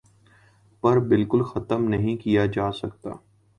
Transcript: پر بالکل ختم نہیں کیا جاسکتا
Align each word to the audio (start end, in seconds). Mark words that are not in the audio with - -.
پر 0.83 0.99
بالکل 1.09 1.43
ختم 1.43 1.87
نہیں 1.89 2.15
کیا 2.17 2.45
جاسکتا 2.45 3.09